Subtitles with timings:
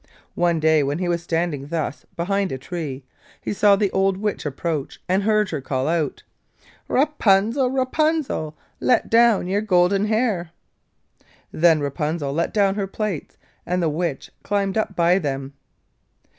[0.33, 3.03] One day, when he was standing thus behind a tree,
[3.39, 6.23] he saw the old Witch approach and heard her call out:
[6.87, 10.49] 'Rapunzel, Rapunzel, Let down your golden hair.'
[11.51, 15.53] Then Rapunzel let down her plaits, and the Witch climbed up by them.